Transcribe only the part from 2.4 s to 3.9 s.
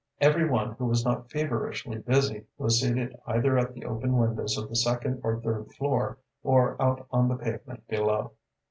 was seated either at the